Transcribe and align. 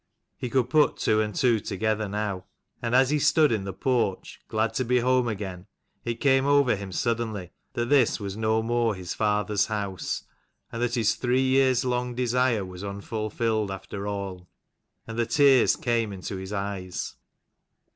He 0.35 0.49
could 0.49 0.67
put 0.67 0.97
two 0.97 1.21
and 1.21 1.35
two 1.35 1.59
together 1.59 2.09
now. 2.09 2.45
And 2.81 2.95
as 2.95 3.11
he 3.11 3.19
stood 3.19 3.51
in 3.51 3.65
the 3.65 3.71
porch, 3.71 4.41
glad 4.47 4.73
to 4.73 4.83
be 4.83 5.01
home 5.01 5.27
again, 5.27 5.67
it 6.03 6.15
came 6.15 6.47
over 6.47 6.75
him 6.75 6.91
suddenly 6.91 7.51
that 7.73 7.89
this 7.89 8.19
was 8.19 8.35
no 8.35 8.63
more 8.63 8.95
his 8.95 9.13
father's 9.13 9.67
house, 9.67 10.23
and 10.71 10.81
that 10.81 10.95
his 10.95 11.13
three 11.13 11.43
years' 11.43 11.85
long 11.85 12.15
desire 12.15 12.65
was 12.65 12.83
unfulfilled 12.83 13.69
after 13.69 14.07
all: 14.07 14.49
and 15.05 15.19
the 15.19 15.27
tears 15.27 15.75
came 15.75 16.11
into 16.11 16.37
his 16.37 16.51
eyes. 16.51 17.13